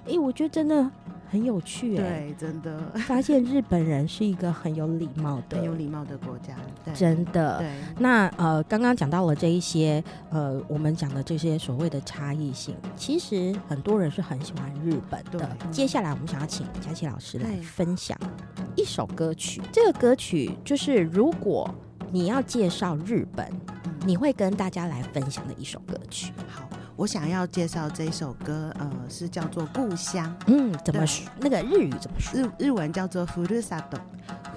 [0.07, 0.89] 哎，我觉得真的。
[1.29, 6.55] 很有趣哎、欸，对，真的 发现日本人是一个很有礼貌的、很有礼貌的国家，
[6.85, 7.59] 对真的。
[7.59, 15.39] 对，那呃，刚刚讲到了这一些呃，我们讲的这些所谓的差异性，其实很多人是很喜欢日本的。
[15.39, 18.17] 对接下来我们想要请佳琪老师来分享
[18.75, 21.69] 一首歌曲，这个歌曲就是如果
[22.11, 23.45] 你要介绍日本，
[23.85, 26.31] 嗯、你会跟大家来分享的一首歌曲。
[26.47, 26.66] 好。
[26.97, 30.25] 我想要介绍这首歌，呃，是叫做《故乡》。
[30.47, 31.29] 嗯，怎么说？
[31.39, 32.41] 那个日语怎么说？
[32.41, 33.45] 日日文叫做ふ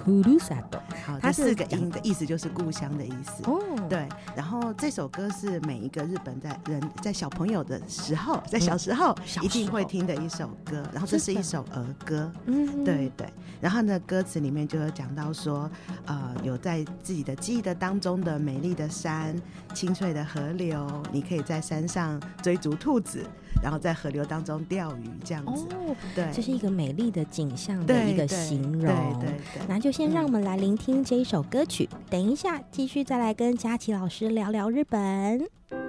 [0.00, 0.04] と。
[0.04, 0.80] ふるさと。
[1.04, 3.42] 好，这四个音的意思就是故乡的意思。
[3.44, 4.08] 哦，对。
[4.34, 10.82] 然后这首歌是每一个日本在人在小朋友的时候，在小时候一定会听的一首歌。
[10.92, 12.30] 然后这是一首儿歌。
[12.46, 13.26] 嗯，对对。
[13.60, 15.70] 然后呢，歌词里面就有讲到说，
[16.04, 19.34] 呃，有在自己的记忆的当中的美丽的山、
[19.74, 23.24] 清脆的河流，你可以在山上追逐兔子，
[23.62, 25.64] 然后在河流当中钓鱼，这样子。
[25.70, 28.82] 哦，对，这是一个美丽的景象的一个形容。
[29.20, 29.62] 对对，对对。
[29.66, 35.80] 那就 先让我们来聆听这一首歌曲，嗯、等一下继续再来跟佳琪老师聊聊日本。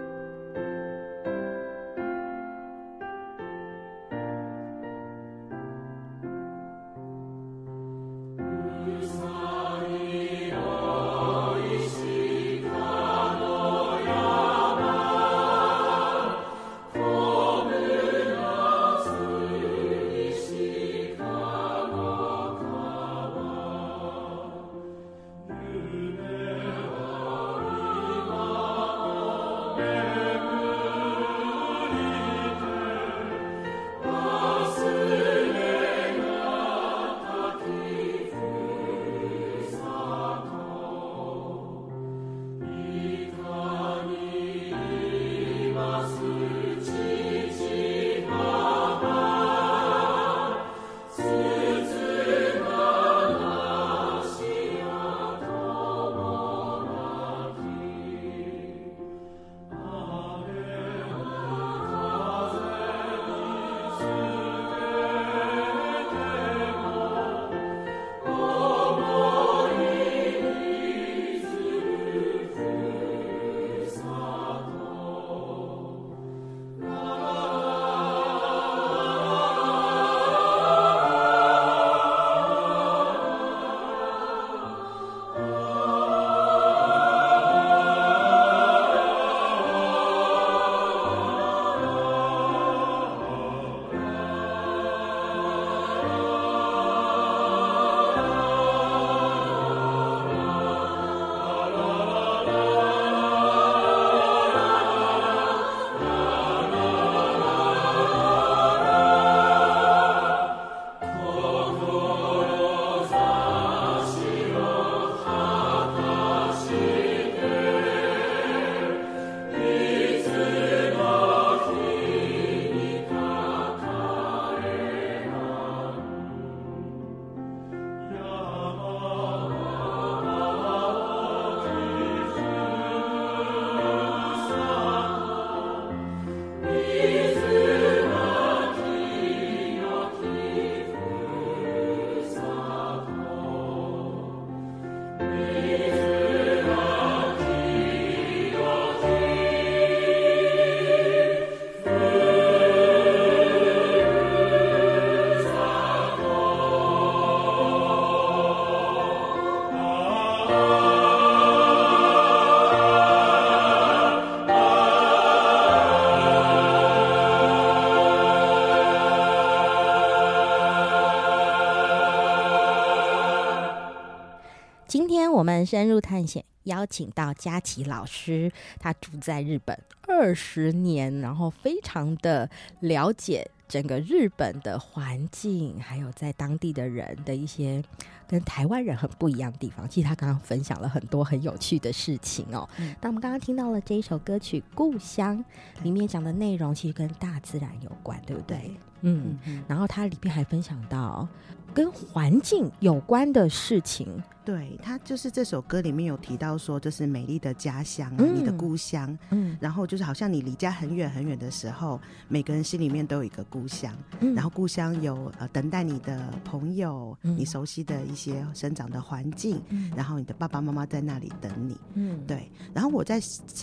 [175.64, 182.48] 深入探险，邀请到佳琪老师，他住在日本二十年，然后非常的
[182.80, 187.82] 了解整个日本的环境，还有在当地的人的一些
[188.28, 189.88] 跟台湾人很不一样的地方。
[189.88, 192.68] 其实他刚刚分享了很多很有趣的事情哦。
[192.78, 195.42] 嗯，但我们刚刚听到了这一首歌曲《故乡》，
[195.82, 198.58] 里面讲的内容其实跟大自然有关，对不对？
[198.58, 201.26] 对，嗯，然后它里面还分享到
[201.74, 204.22] 跟环境有关的事情。
[204.44, 209.16] 对，他就是这首歌里面有提到说，就是美丽的家乡，嗯、你的故乡。
[209.30, 213.96] 嗯，然后就是好像你离家很远很远的时候，每个人心里面都有一个故乡。
[214.20, 221.76] 嗯，然后故乡有呃等待你的朋友，嗯、你熟悉的一些生长的环境，嗯，然后你的爸爸妈妈在那里等你。
[221.94, 222.50] 嗯，对。
[222.74, 223.18] 然后我在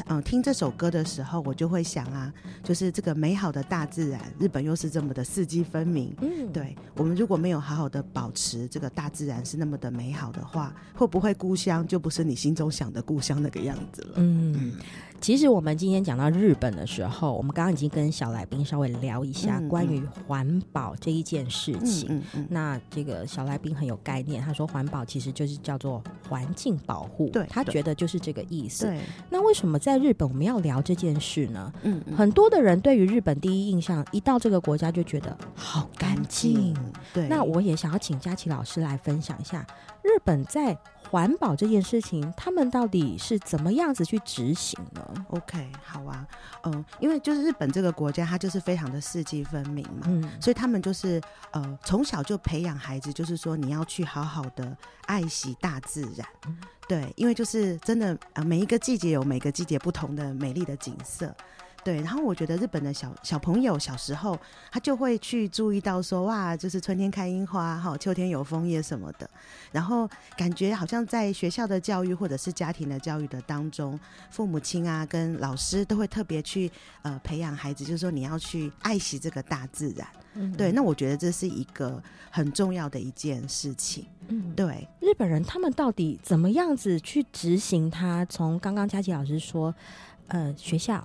[0.08, 6.16] 嗯、呃、听这首歌的时候，我就会想啊，就是这个美好的大自然，日本又是这么的四季分明。
[6.22, 6.76] 嗯，对。
[6.96, 14.14] 我们如果没有好好的保持这个大自然是那么的美好的话，会不会故乡就不是你心中想的故乡那个样子了？
[14.16, 14.74] 嗯。
[15.22, 22.08] 其实我们今天讲到日本的时候，我们刚刚已经跟小来宾稍微聊一下关于环保这一件事情。
[22.10, 28.86] 嗯嗯嗯、那这个小来宾很有概念，他说环保其实就是叫做环境保护，对，他觉得就是这个意思。
[28.86, 28.98] 对。
[29.30, 31.74] 那为什么在日本我们要聊这件事呢？
[31.84, 36.74] 嗯，嗯，很多的人对于日本第一印象，一到这个国家就觉得好干净。
[37.14, 37.28] 对。
[37.28, 39.68] 那我也想要请佳琪老师来分享一下，
[40.10, 40.76] 日本在
[41.08, 46.28] 环保这件事情，他们到底是怎么样子去执行呢？OK，好啊，
[46.64, 56.58] 嗯、呃，因为就是日本这个国家，它就是非常的四季分明嘛，嗯，所以他们就是呃从小就培养孩子，就是说你要去好好的爱惜大自然，嗯、
[56.88, 61.36] 对，因为就是真的呃每一个季节有每个季节不同的美丽的景色。
[61.90, 64.40] 对，然后我觉得日本的小小朋友小时候，
[64.72, 69.28] 他就会去注意到说，哇，就是春天开樱花，哈，秋天有枫叶什么的，
[69.72, 76.72] 然后感觉好像在学校的教育或者是家庭的教育的当中，父母亲啊跟老师都会特别去
[77.02, 80.08] 呃培养孩子，就是说你要去爱惜这个大自然。
[80.36, 84.06] 嗯，对，那我觉得这是一个很重要的一件事情。
[84.28, 88.24] 嗯，对，日本人他们到底怎么样子去执行他？
[88.26, 89.74] 从刚刚佳琪老师说，
[90.28, 91.04] 呃，学校。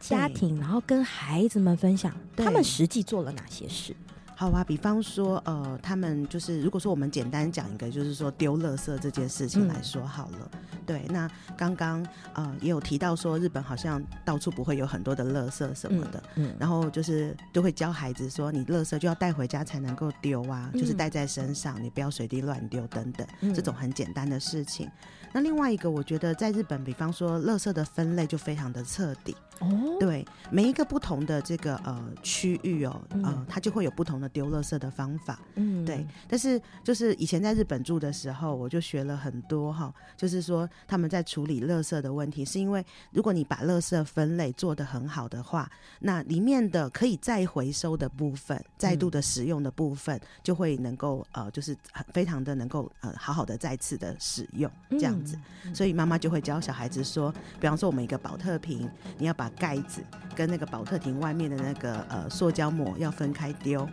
[0.00, 3.94] 家庭，然后跟孩子们分享他们实际做了哪些事。
[4.36, 10.50] 好啊，比方说，呃，他们就是，如果说我们简单讲一个，就是说丢垃圾这件事情来说好了。
[10.52, 16.56] 嗯、对，那刚刚呃也有提到说，日本好像到处不会有很多的垃圾什么的，嗯，嗯。
[16.58, 24.90] 然后就是就会教孩子说，你垃圾就要带回家才能够丢啊，嗯、就是带在身上，你不要随地乱丢等等，嗯、这种很简单的事情。
[25.34, 29.34] 那另外一个，我觉得在日本，比方说，垃圾的分类就非常的彻底。
[29.60, 35.40] 哦，对，每一个不同的这个呃区域哦，呃，嗯、它就会有不同的丢垃圾的方法。
[35.54, 36.06] 嗯，对。
[36.28, 45.70] 但是就是以前在日本住的时候，我就学了很多哈，就是说他们在处理垃圾的问题，是因为如果你把垃圾分类做得很好的话，
[46.00, 55.23] 那里面的可以再回收的部分、再度的使用的部分，就会能够呃，就是很非常的能够呃，好好的再次的使用这样。
[55.72, 60.02] 所以妈妈就会教小孩子说，比方说我们一个保特瓶，你要把盖子
[60.34, 63.88] 跟那个保特瓶外面的那个呃塑胶膜要分开丢，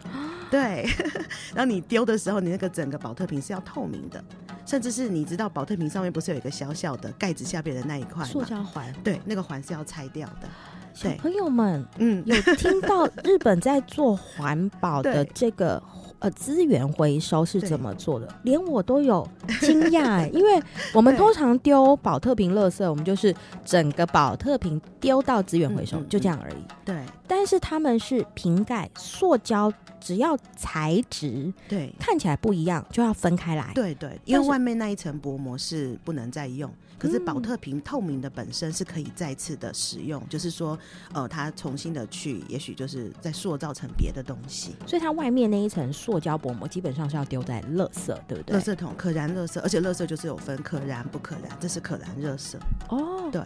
[0.49, 0.87] 对。
[1.53, 4.23] 然后你丢的时候，你那个整个保特瓶是要透明的，
[4.65, 8.91] 甚至是你知道保特瓶上面不是有一个小小的盖子下边的那一块塑胶环？
[9.03, 10.47] 对，那个环是要拆掉的。
[10.93, 15.81] 小朋友们，嗯， 有听到日本在做环保的这个？
[16.21, 18.27] 呃，资源回收是怎么做的？
[18.43, 19.27] 连我都有
[19.59, 20.61] 惊讶哎，因为
[20.93, 26.63] 我们通常丢宝特瓶垃圾，我们就是整个宝特瓶丢到资源回收，嗯嗯嗯就这样而已。
[26.85, 26.95] 对，
[27.27, 33.71] 但是他们是瓶盖、塑胶，只要材质对看起来不一样，就要分开来。
[33.73, 36.71] 对对，因为外面那一层薄膜是不能再用。
[37.01, 40.77] 可是保特瓶透明的本身是可以再次的使用，嗯、就是说，
[41.13, 44.75] 呃，它重新的去，也许就是再塑造成别的东西。
[44.85, 48.55] 所以它外面那一层塑胶薄膜基本上是要丢在垃圾，对不对？
[48.55, 52.55] 垃圾桶可燃垃圾，而且垃圾就是有分可燃不可燃，这是可燃垃圾。
[52.89, 53.41] 哦，对。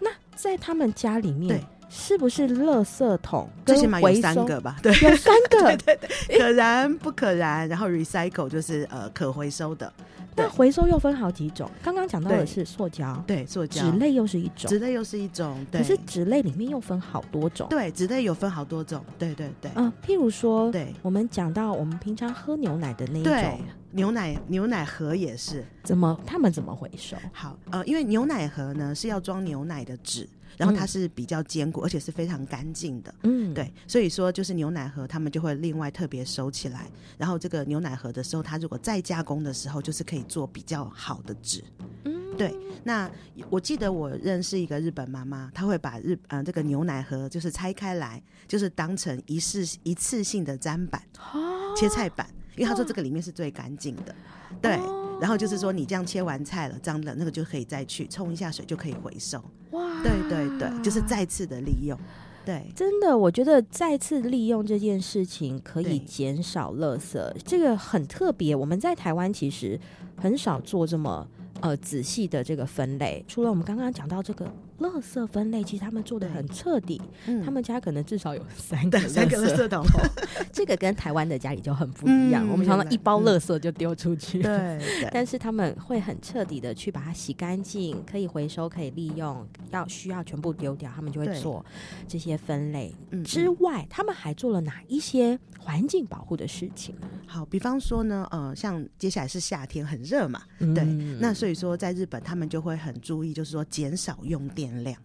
[0.00, 4.76] 那在他们家里面，对是不是垃圾桶最起码有三个吧？
[4.82, 5.62] 对，有三个。
[5.62, 5.96] 对对
[6.26, 9.92] 对，可燃不可燃，然后 recycle 就是呃可回收的。
[10.36, 23.60] 那回收又分好几种，刚刚讲到的是塑胶，对，塑胶，纸类又是一种，纸类又是一种，对可是纸类里面又分好多种，对，纸类有分好多种，对对对，嗯，譬如说，对，我们讲到我们平常喝牛奶的那一种
[23.92, 27.16] 牛奶，牛奶盒也是，怎么他们怎么回收？
[27.32, 30.28] 好，呃，因为牛奶盒呢是要装牛奶的纸。
[30.56, 33.14] 然后它是比较坚固，而且是非常干净的。
[33.22, 36.90] 嗯，对，所以说就是牛奶盒，他们就会另外特别收起来。
[37.18, 41.62] 然后这个牛奶盒的时候，它如果再加工的时候，就是可以做比较好的纸。
[42.04, 42.54] 嗯，对。
[42.84, 43.10] 那
[43.50, 51.02] 我记得我认识一个日本妈妈，她会把日呃这个牛奶盒就是拆开来，就是当成一次一次性的砧板、
[51.32, 52.26] 哦、切菜板，
[52.56, 54.14] 因为她说这个里面是最干净的。
[54.62, 54.76] 对。
[54.76, 59.42] 哦然后就是说，你这样切完菜了，脏的那个就可以再去冲一下水，就可以回收。
[59.70, 61.98] 哇，对对对，就是再次的利用。
[62.44, 68.54] 对，真的，我觉得再次利用这件事情可以减少垃圾，这个很特别。
[68.54, 69.78] 我们在台湾其实
[70.16, 71.26] 很少做这么
[71.60, 74.50] 呃仔细的这个分类，除了我们刚刚讲到这个。
[74.78, 79.84] 垃圾分类其实他们做的很彻底，嗯、他们家可能至少有三个三个垃圾桶，
[80.52, 82.46] 这个跟台湾的家里就很不一样。
[82.46, 84.52] 嗯、我们常常一包垃圾就丢出去，对、
[85.02, 91.64] 嗯，但是他们会很彻底的去把它洗干净，可以回收，可以利用，要需要全部丢掉，他们就会做
[92.06, 92.94] 这些分类。
[93.10, 96.94] 对之外，嗯、他们还做了哪一些环境保护的事情？
[97.26, 100.84] 好，比方说呢，呃，像接下来是夏天，很热嘛，嗯、对，
[101.18, 104.65] 那所以说在日本，他们就会很注意，就是说减少用电。
[104.82, 104.96] 量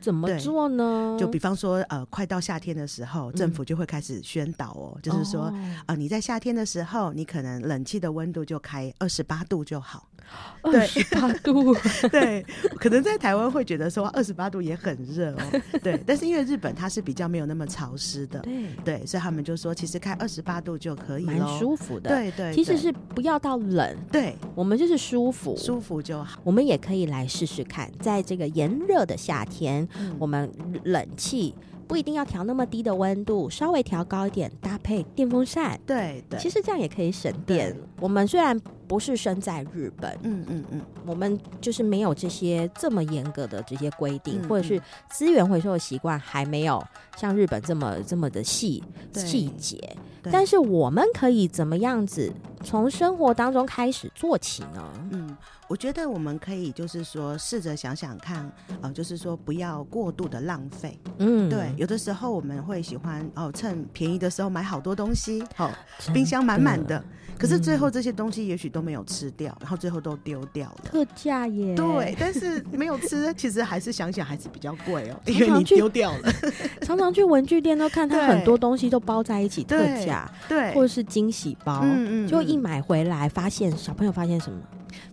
[0.00, 1.16] 怎么做呢？
[1.18, 5.52] 就比方说，呃，快到夏天的时候，政府就会开始宣导哦，嗯、就是说，
[5.86, 10.06] 啊、你在夏天的时候，你可能冷气的温度就开二十八度就好。
[10.62, 11.74] 二十八度，
[12.10, 12.44] 对，
[12.78, 26.40] 可能在台湾会觉得说二十八度也很热哦，对，但是因为日本它是比较没有那么潮湿的，对对，所以他们就说其实开二十八度就可以，蛮舒服的，对对，其实是不要到冷，对，我们就是舒服，舒服就好。
[26.42, 30.50] 我们也可以来试试看，在这个炎热的夏天，嗯、我们
[30.84, 31.54] 冷气。
[31.88, 37.72] 不一定要调那么低的温度，稍微调高一点，搭配电风扇，对对，其实这样也可以省电。
[38.00, 44.80] 我们虽然不是生在日本，嗯嗯嗯，我们就是没有这些这么严格的这些规定，嗯、或者是
[45.10, 46.82] 资源回收的习惯还没有
[47.16, 48.82] 像日本这么这么的细
[49.14, 49.96] 细节。
[50.28, 52.32] 但是我们可以怎么样子
[52.64, 54.92] 从生活当中开始做起呢？
[55.10, 55.36] 嗯。
[55.68, 58.48] 我觉得我们可以就是说试着想想看，
[58.82, 60.96] 呃，就是说不要过度的浪费。
[61.18, 65.72] 嗯，对，有的时候我们会喜欢哦，趁便宜的时候买好多东西，好、哦，
[66.14, 67.02] 冰箱满满的，
[67.36, 70.76] 可是最后这些东西也许都没有吃掉，嗯、然后最后都丢掉了。
[70.84, 71.74] 特价耶！
[71.74, 76.30] 对，但是没有吃，其实还是想想还是比较贵哦，因为你丢掉了。
[76.84, 84.58] 常常去文具店都看它很多东西都包在一起特价，对，或者是惊喜包，嗯嗯，就一买回来发现小朋友发现什么？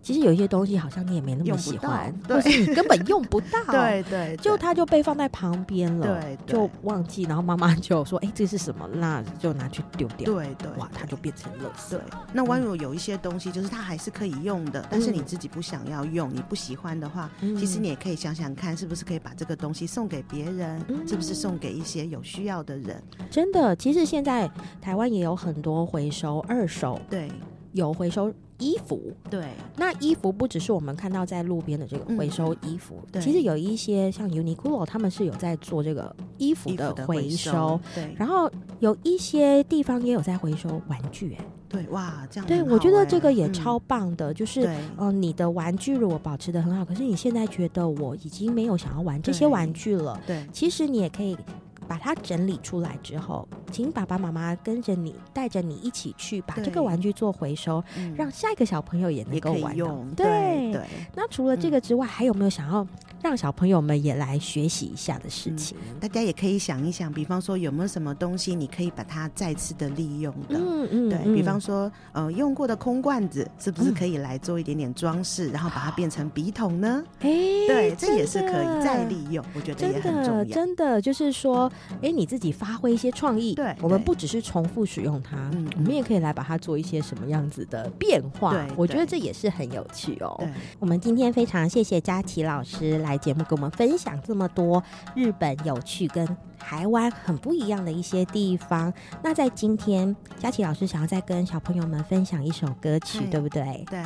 [0.01, 11.91] 其实有一些东西好像你也没那么喜欢， 或是你根本用不到， 对，对对，就它就被放在旁边了，对，就忘记，然后妈妈就说：“哎、欸，这是什么？”那就拿去丢掉，对对，哇，它就变成垃圾。
[11.91, 11.99] 对，
[12.33, 23.01] 那万一有一些东西，就是它还是可以用的，嗯、但是你自己不想要用，你不喜欢的话，嗯、其实你也可以想想看，是不是可以把这个东西送给别人，嗯、是不是送给一些有需要的人？
[23.29, 24.49] 真的，其实现在
[24.81, 27.31] 台湾也有很多回收二手，对，
[27.73, 28.33] 有回收。
[28.59, 38.49] 衣服，对，那衣服不只是我们看到在路边的这个回收衣服，对，其实有一些像 Uniqlo，他们是有在做这个衣服的回收，对，然后
[38.79, 51.35] 有一些地方也有在回收玩具，哎，对，哇，这样，对，我觉得这个也超棒的，就是，嗯，你的玩具如果保持的很好，可是你现在觉得我已经没有想要玩这些玩具了，对，其实你也可以。
[51.83, 60.09] 把它整理出来之后，请爸爸妈妈跟着你，带着你一起去把这个玩具做回收，嗯、让下一个小朋友也能够玩用。
[60.15, 60.81] 对对，
[61.15, 62.87] 那除了这个之外，嗯、还有没有想要
[63.23, 65.77] 让小朋友们也来学习一下的事情？
[65.89, 70.59] 嗯、大家也可以想一想，比方说有没有什么东西你可以把它再次的利用的？
[70.59, 77.03] 嗯嗯，对嗯比方说，呃，用过的空罐子是不是可以来做一点点装饰，嗯、然后把它变成笔筒呢？
[77.21, 77.29] 哎，
[77.67, 80.43] 对，这也是可以再利用，我觉得也很重要。
[80.45, 81.71] 真的就是说。
[82.01, 88.51] 哎，你自己发挥一些创意，对，我们不只是重复使用它，嗯，我们也可以来把它做一些什么样子的变化。
[88.51, 90.35] 对，我觉得这也是很有趣哦。
[90.39, 90.49] 对，
[90.79, 94.83] 我们今天非常谢谢佳琪老师来节目跟我们分享这么多
[95.15, 96.25] 日本有趣跟
[96.63, 98.91] 台湾很不一样的一些地方。
[99.21, 103.85] 那在今天，佳琪老师想要再跟小朋友们分享一首歌曲，对不对？
[103.89, 104.01] 对，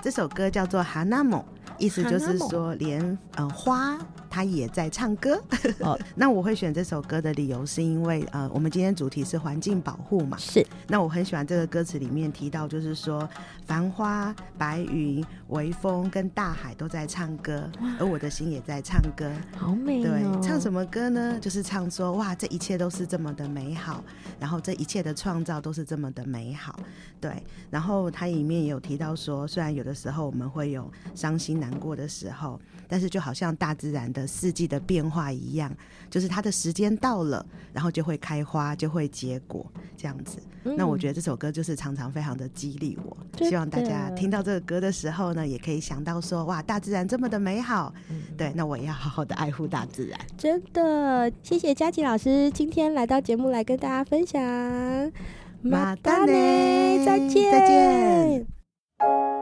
[0.00, 1.36] 这首歌叫做《哈纳姆》。
[1.76, 3.96] 意思就是说，连呃花
[4.28, 5.40] 它也在唱歌。
[5.78, 10.36] 哦， 那我会选这首歌的理由是因为呃，我们今天主题是环境保护嘛。
[10.38, 10.66] 是。
[10.88, 13.28] 那我很喜欢这个歌词里面提到，就是说
[13.64, 19.30] 繁花、白云、微风跟大海都在唱歌，而我的心也在唱歌。
[19.56, 20.40] 好美哦。
[20.40, 21.38] 对，唱什么歌呢？
[21.40, 24.04] 就是唱说哇，这一切都是这么的美好，
[24.38, 26.78] 然后这一切的创造都是这么的美好。
[27.20, 27.42] 对。
[27.70, 31.68] 然后它里面也有提到说，虽然有的时候我们会有伤心难。
[31.78, 35.70] 过的时候，但是就好像大自然的四季的变化一样，
[36.10, 39.64] 就是它的时间到了，然后就会开花，就会结果，
[39.96, 40.38] 这样子。
[40.64, 50.18] 嗯、那我觉得这首歌就是常常非常的激励我，希望大家听到这个歌的时候呢，也可以想到说，哇，大自然这么的美好，嗯、对，那我也要好好的爱护大自然。
[50.36, 54.42] 真的，谢谢佳琪老师今天来到节目来跟大家分享，
[55.62, 59.37] 马达呢，再见，再见。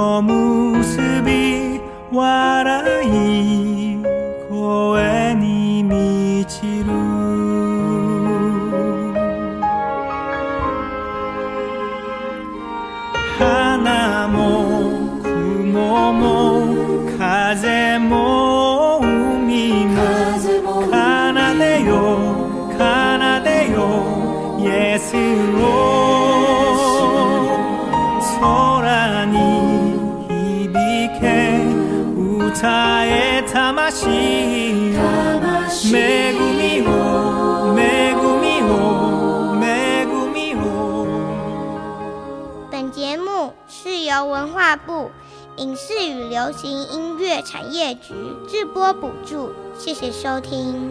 [0.00, 1.78] の結び
[2.10, 4.02] 笑い
[4.48, 5.59] 声に
[44.76, 45.10] 部
[45.56, 48.14] 影视与流行音乐产业局
[48.48, 49.52] 直播补助。
[49.78, 50.90] 谢谢收听。